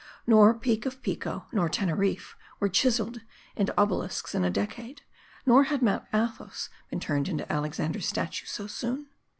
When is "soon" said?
8.65-9.09